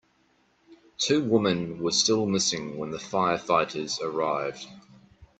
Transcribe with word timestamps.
Two 0.97 1.23
women 1.23 1.77
were 1.77 1.91
still 1.91 2.25
missing 2.25 2.75
when 2.79 2.89
the 2.89 2.97
firefighters 2.97 4.01
arrived. 4.01 4.65